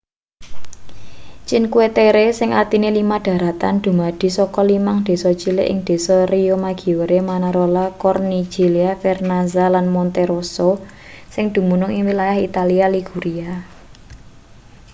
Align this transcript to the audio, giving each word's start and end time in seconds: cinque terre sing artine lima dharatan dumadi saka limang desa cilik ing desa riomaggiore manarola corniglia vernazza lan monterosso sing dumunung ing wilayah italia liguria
cinque 1.49 1.85
terre 1.97 2.25
sing 2.39 2.49
artine 2.61 2.89
lima 2.97 3.17
dharatan 3.25 3.75
dumadi 3.83 4.29
saka 4.37 4.61
limang 4.71 4.97
desa 5.07 5.31
cilik 5.41 5.67
ing 5.71 5.79
desa 5.89 6.15
riomaggiore 6.33 7.19
manarola 7.29 7.85
corniglia 8.01 8.89
vernazza 9.03 9.65
lan 9.75 9.85
monterosso 9.95 10.69
sing 11.33 11.45
dumunung 11.55 11.91
ing 11.95 12.03
wilayah 12.09 12.37
italia 12.49 12.85
liguria 12.95 13.51